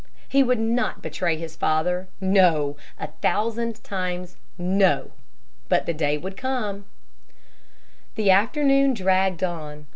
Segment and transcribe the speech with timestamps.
[0.27, 5.11] He would not betray his father no, a thousand times, no!
[5.69, 6.85] But the day would come
[8.15, 9.85] The afternoon dragged on.